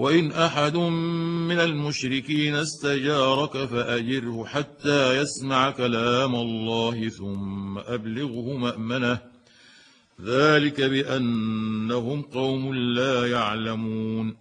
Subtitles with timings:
[0.00, 9.18] وإن أحد من المشركين استجارك فأجره حتى يسمع كلام الله ثم أبلغه مأمنة.
[10.24, 14.36] ذلك بأنهم قوم لا يعلمون.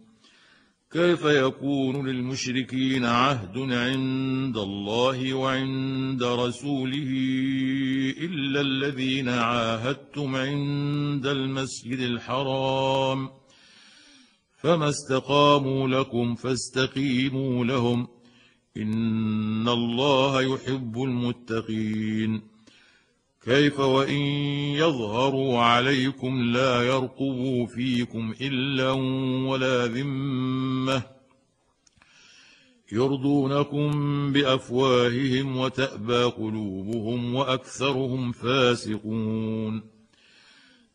[0.92, 7.12] كيف يكون للمشركين عهد عند الله وعند رسوله
[8.22, 13.30] إلا الذين عاهدتم عند المسجد الحرام؟
[14.62, 18.08] فما استقاموا لكم فاستقيموا لهم
[18.78, 22.42] إن الله يحب المتقين.
[23.46, 24.22] كيف وإن
[24.76, 28.92] يظهروا عليكم لا يرقبوا فيكم إلا
[29.50, 31.04] ولا ذمة
[32.92, 33.92] يرضونكم
[34.34, 39.99] بأفواههم وتأبى قلوبهم وأكثرهم فاسقون.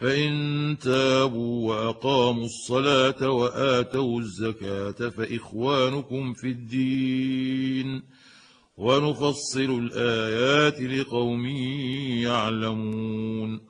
[0.00, 8.02] فإن تابوا وأقاموا الصلاة وآتوا الزكاة فإخوانكم في الدين
[8.76, 11.46] ونفصل الآيات لقوم
[12.26, 13.69] يعلمون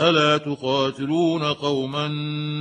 [0.00, 2.08] الا تقاتلون قوما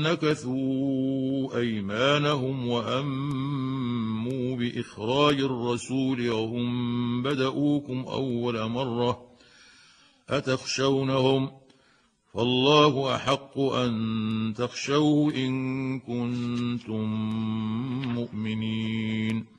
[0.03, 9.29] نكثوا ايمانهم واموا باخراج الرسول وهم بدؤوكم اول مره
[10.29, 11.51] اتخشونهم
[12.33, 17.05] فالله احق ان تخشوه ان كنتم
[18.13, 19.58] مؤمنين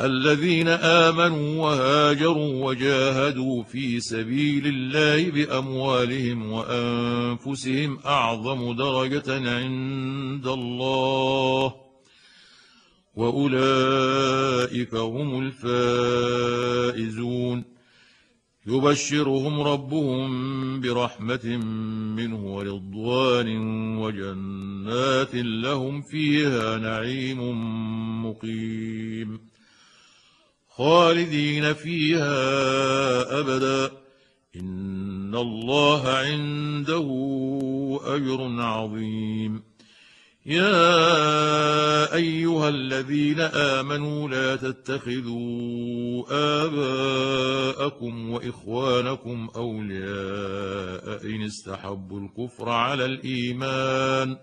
[0.00, 11.74] الذين آمنوا وهاجروا وجاهدوا في سبيل الله بأموالهم وأنفسهم أعظم درجة عند الله
[13.14, 15.52] وأولئك هم
[16.92, 17.64] الفائزون.
[18.66, 21.46] يبشرهم ربهم برحمة
[22.16, 23.48] منه ورضوان
[23.96, 27.40] وجنات لهم فيها نعيم
[28.26, 29.53] مقيم.
[30.76, 33.90] خالدين فيها أبدا.
[34.56, 37.08] إن الله عنده
[38.04, 39.62] أجر عظيم.
[40.46, 46.24] يا أيها الذين آمنوا لا تتخذوا
[46.64, 54.36] آباءكم وإخوانكم أولياء إن استحبوا الكفر على الإيمان.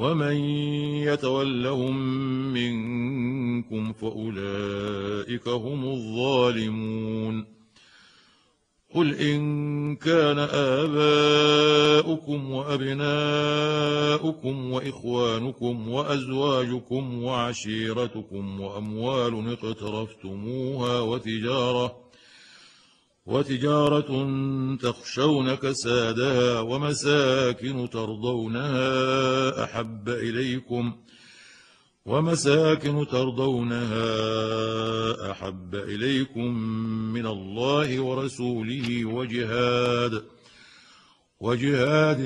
[0.00, 0.36] ومن
[1.04, 1.96] يتولهم
[2.52, 7.46] منكم فأولئك هم الظالمون
[8.94, 10.38] قل إن كان
[10.78, 13.90] آباؤكم وأبناؤكم
[14.72, 22.09] وإخوانكم وأزواجكم وعشيرتكم وأموال اقترفتموها وتجارة
[23.30, 24.10] وتجارة
[24.76, 30.96] تخشون كسادها ومساكن ترضونها أحب إليكم
[32.06, 34.00] ومساكن ترضونها
[35.30, 36.54] أحب إليكم
[37.12, 40.24] من الله ورسوله وجهاد
[41.40, 42.18] وجهاد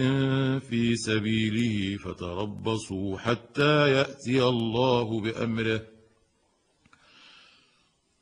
[0.71, 5.94] في سبيله فتربصوا حتى يأتي الله بأمره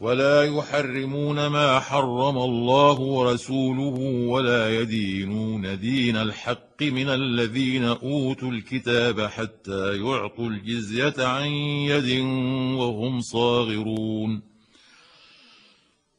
[0.00, 9.96] ولا يحرمون ما حرم الله ورسوله ولا يدينون دين الحق من الذين أوتوا الكتاب حتى
[9.96, 12.20] يعطوا الجزية عن يد
[12.78, 14.42] وهم صاغرون.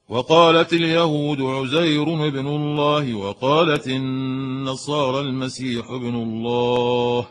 [0.10, 7.28] وقالت اليهود عزير بن الله وقالت النصارى المسيح ابن الله.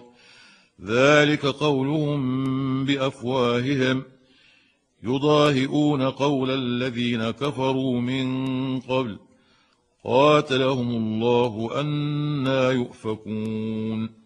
[0.85, 4.13] ذلك قولهم بأفواههم.
[5.04, 9.18] يضاهئون قول الذين كفروا من قبل.
[10.04, 14.25] قاتلهم الله أنا يؤفكون.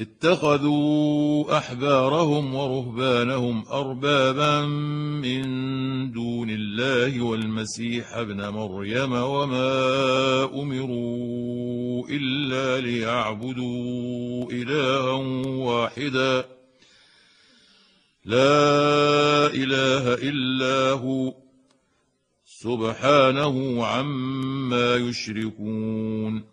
[0.00, 4.66] اتخذوا أحبارهم ورهبانهم أربابا
[5.22, 5.42] من
[6.12, 15.12] دون الله والمسيح ابن مريم وما أمروا إلا ليعبدوا إلها
[15.46, 16.61] واحدا.
[18.24, 21.34] لا إله إلا هو.
[22.44, 26.52] سبحانه عما يشركون.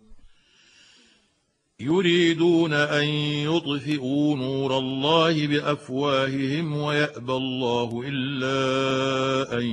[1.80, 9.64] يريدون أن يطفئوا نور الله بأفواههم ويأبى الله إلا أن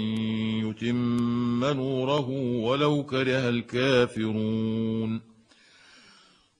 [0.70, 2.30] يتم نوره
[2.62, 5.37] ولو كره الكافرون.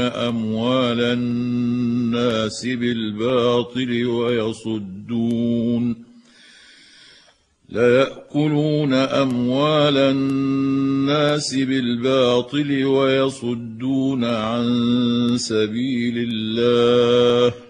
[0.00, 5.96] أموال الناس بالباطل ويصدون.
[7.70, 14.66] ليأكلون أموال الناس بالباطل ويصدون عن
[15.36, 17.69] سبيل الله.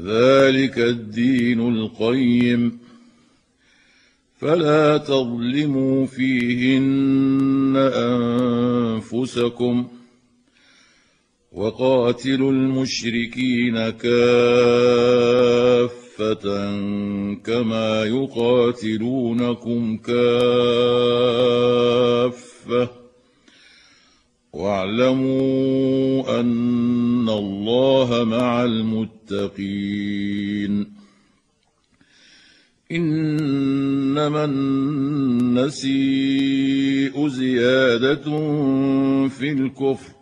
[0.00, 2.78] ذلك الدين القيم.
[4.40, 9.88] فلا تظلموا فيهن أنفسكم
[11.52, 14.12] وقاتلوا المشركين كافة
[17.44, 20.22] كما يقاتلونكم كافة.
[24.52, 30.12] واعلموا أن الله مع المتقين.
[32.92, 35.92] إنما النسيء
[37.28, 38.24] زيادة
[39.28, 40.21] في الكفر.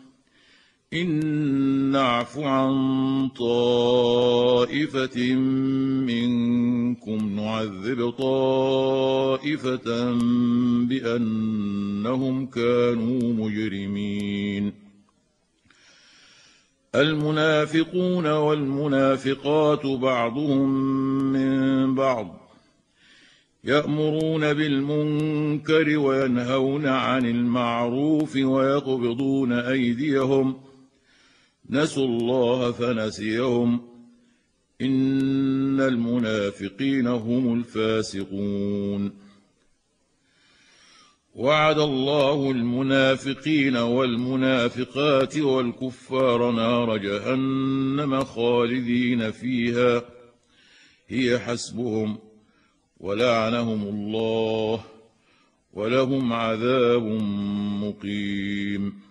[0.93, 5.35] إن نعف عن طائفة
[6.05, 10.11] منكم نعذب طائفة
[10.89, 14.73] بأنهم كانوا مجرمين.
[16.95, 20.69] المنافقون والمنافقات بعضهم
[21.33, 22.41] من بعض
[23.63, 30.70] يأمرون بالمنكر وينهون عن المعروف ويقبضون أيديهم
[31.71, 33.81] نسوا الله فنسيهم.
[34.81, 39.11] إن المنافقين هم الفاسقون.
[41.35, 50.03] وعد الله المنافقين والمنافقات والكفار نار جهنم خالدين فيها.
[51.07, 52.17] هي حسبهم
[52.99, 54.83] ولعنهم الله
[55.73, 57.03] ولهم عذاب
[57.81, 59.10] مقيم.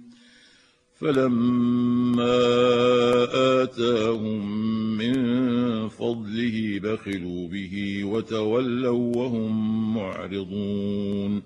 [1.01, 2.37] فلما
[3.63, 4.45] آتاهم
[4.97, 5.13] من
[5.89, 11.41] فضله بخلوا به وتولوا وهم معرضون.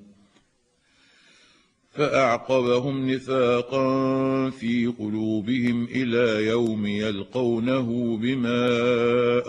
[1.91, 8.67] فأعقبهم نفاقا في قلوبهم إلى يوم يلقونه بما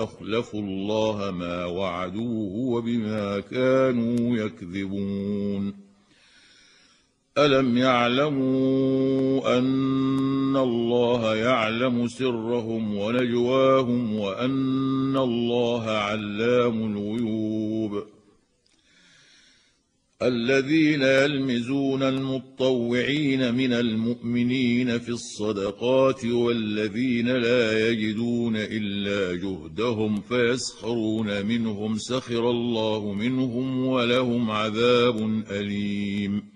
[0.04, 5.85] أخلفوا الله ما وعدوه وبما كانوا يكذبون.
[7.38, 18.04] ألم يعلموا أن الله يعلم سرهم ونجواهم وأن الله علام الغيوب
[20.22, 32.50] الذين يلمزون المطوعين من المؤمنين في الصدقات والذين لا يجدون إلا جهدهم فيسخرون منهم سخر
[32.50, 36.55] الله منهم ولهم عذاب أليم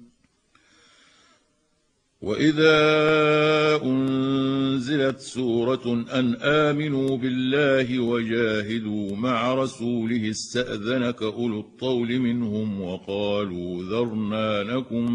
[2.21, 14.63] واذا انزلت سوره ان امنوا بالله وجاهدوا مع رسوله استاذنك اولو الطول منهم وقالوا ذرنا
[14.63, 15.11] لكم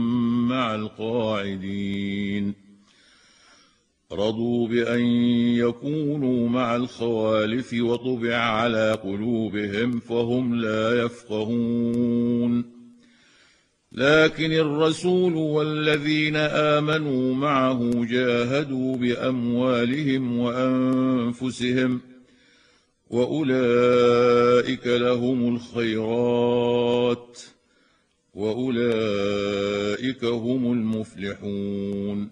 [0.49, 2.55] مع القاعدين
[4.13, 5.05] رضوا بان
[5.55, 12.76] يكونوا مع الخوالف وطبع على قلوبهم فهم لا يفقهون
[13.97, 22.01] لكن الرسول والذين آمنوا معه جاهدوا بأموالهم وأنفسهم
[23.11, 27.39] وأولئك لهم الخيرات
[28.35, 32.31] وأولئك هم المفلحون.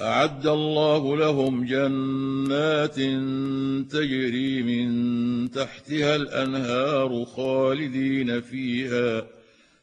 [0.00, 2.96] أعد الله لهم جنات
[3.92, 9.26] تجري من تحتها الأنهار خالدين فيها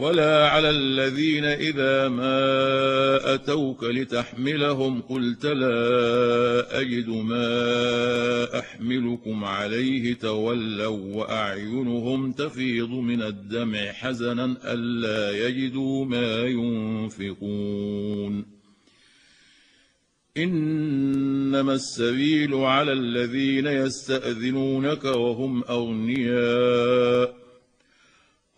[0.00, 12.32] ولا على الذين اذا ما اتوك لتحملهم قلت لا اجد ما احملكم عليه تولوا واعينهم
[12.32, 17.80] تفيض من الدمع حزنا الا يجدوا ما ينفقون
[20.36, 27.39] انما السبيل على الذين يستاذنونك وهم اغنياء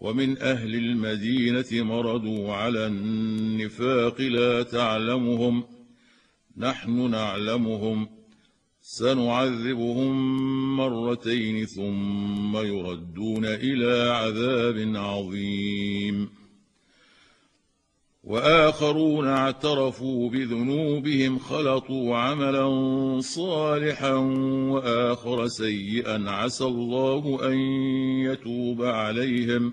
[0.00, 5.64] ومن أهل المدينة مردوا على النفاق لا تعلمهم
[6.56, 8.08] نحن نعلمهم
[8.80, 10.16] سنعذبهم
[10.76, 16.30] مرتين ثم يردون إلى عذاب عظيم.
[18.24, 24.14] وآخرون اعترفوا بذنوبهم خلطوا عملا صالحا
[24.72, 27.58] وآخر سيئا عسى الله أن
[28.30, 29.72] يتوب عليهم.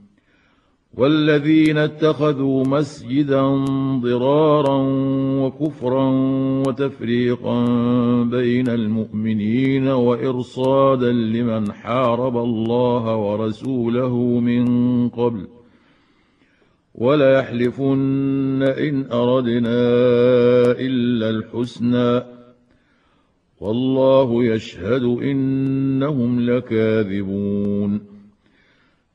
[0.97, 3.41] والذين اتخذوا مسجدا
[4.01, 4.77] ضرارا
[5.41, 6.09] وكفرا
[6.67, 7.65] وتفريقا
[8.23, 14.65] بين المؤمنين وإرصادا لمن حارب الله ورسوله من
[15.09, 15.47] قبل
[16.95, 19.81] وليحلفن إن أردنا
[20.71, 22.23] إلا الحسنى
[23.59, 28.10] والله يشهد إنهم لكاذبون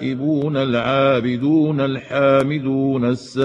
[0.00, 3.36] التائبون العابدون الحامدون السائحون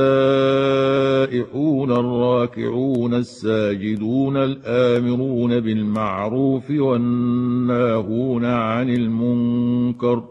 [1.92, 10.24] الراكعون الساجدون الآمرون بالمعروف والناهون عن المنكر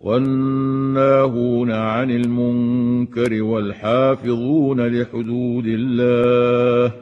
[0.00, 6.92] والناهون عن المنكر والحافظون لحدود الله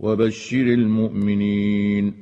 [0.00, 2.21] وبشر المؤمنين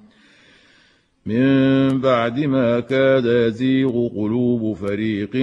[1.25, 5.35] من بعد ما كاد يزيغ قلوب فريق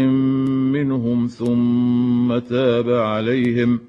[0.73, 3.81] منهم ثم تاب عليهم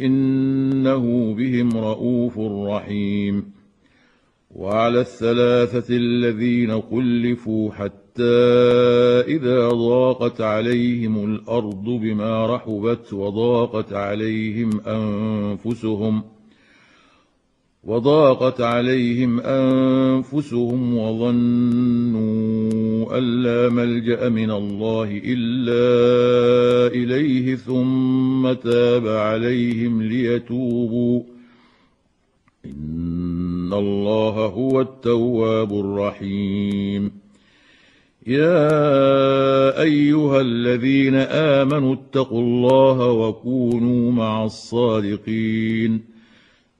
[0.00, 2.38] إنه بهم رءوف
[2.68, 3.52] رحيم.
[4.54, 8.22] وعلى الثلاثة الذين خلفوا حتى
[9.26, 16.22] إذا ضاقت عليهم الأرض بما رحبت وضاقت عليهم أنفسهم
[17.86, 22.44] وضاقت عليهم أنفسهم وظنوا
[23.18, 31.22] أن لا ملجأ من الله إلا إليه ثم تاب عليهم ليتوبوا.
[32.64, 37.12] إن الله هو التواب الرحيم.
[38.26, 46.13] يا أيها الذين آمنوا اتقوا الله وكونوا مع الصادقين.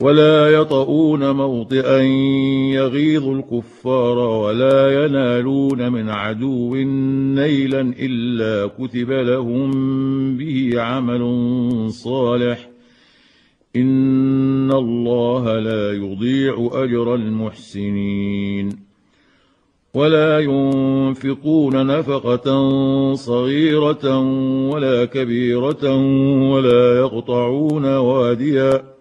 [0.00, 2.00] ولا يطؤون موطئا
[2.72, 6.74] يغيظ الكفار ولا ينالون من عدو
[7.34, 9.70] نيلا إلا كتب لهم
[10.36, 11.22] به عمل
[11.90, 12.70] صالح.
[13.76, 18.86] إن الله لا يضيع أجر المحسنين.
[19.94, 22.48] ولا ينفقون نفقة
[23.14, 24.18] صغيرة
[24.70, 25.96] ولا كبيرة
[26.52, 28.95] ولا يقطعون واديا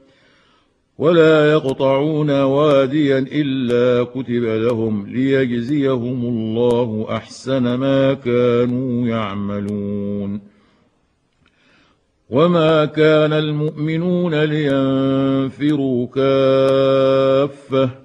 [0.97, 10.41] ولا يقطعون واديا إلا كتب لهم ليجزيهم الله أحسن ما كانوا يعملون.
[12.29, 18.04] وما كان المؤمنون لينفروا كافة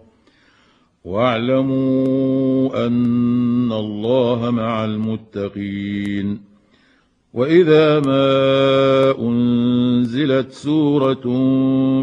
[1.03, 6.51] واعلموا أن الله مع المتقين.
[7.33, 11.23] وإذا ما أنزلت سورة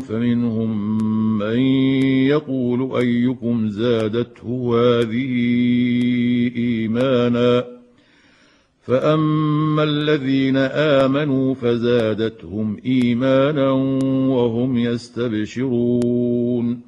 [0.01, 0.99] فمنهم
[1.39, 1.59] من
[2.27, 5.35] يقول أيكم زادته هذه
[6.57, 7.65] إيمانا؟
[8.83, 13.71] فأما الذين آمنوا فزادتهم إيمانا
[14.31, 16.88] وهم يستبشرون.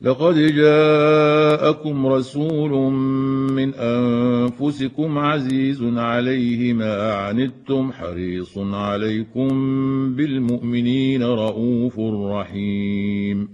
[0.00, 2.92] لقد جاءكم رسول
[3.52, 9.48] من أنفسكم عزيز عليه ما عنتم حريص عليكم
[10.14, 11.98] بالمؤمنين رءوف
[12.30, 13.48] رحيم.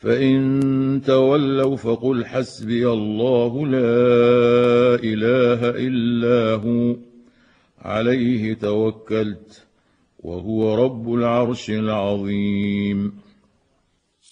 [0.00, 6.96] فإن تولوا فقل حسبي الله لا إله إلا هو
[7.82, 9.66] عليه توكلت
[10.18, 13.21] وهو رب العرش العظيم.